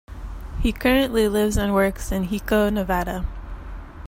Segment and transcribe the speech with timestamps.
[0.61, 3.23] He currently lives and works in Hiko, Nevada.